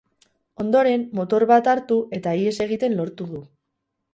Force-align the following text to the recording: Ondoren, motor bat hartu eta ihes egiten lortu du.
Ondoren, 0.63 1.03
motor 1.19 1.45
bat 1.53 1.69
hartu 1.73 1.99
eta 2.21 2.35
ihes 2.41 2.57
egiten 2.69 2.99
lortu 3.03 3.29
du. 3.37 3.45